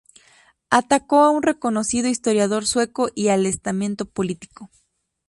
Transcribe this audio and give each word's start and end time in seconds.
Atacó 0.71 1.19
a 1.21 1.29
un 1.29 1.43
reconocido 1.43 2.07
historiador 2.07 2.65
sueco 2.65 3.09
y 3.13 3.27
al 3.27 3.45
estamento 3.45 4.05
político. 4.05 4.71